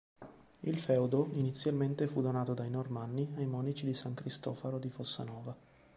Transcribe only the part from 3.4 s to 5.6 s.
monaci di San Cristofaro di Fossanova.